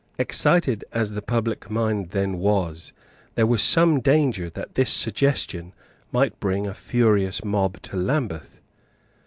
[0.17, 2.91] Excited as the public mind then was,
[3.35, 5.73] there was some danger that this suggestion
[6.11, 8.59] might bring a furious mob to Lambeth.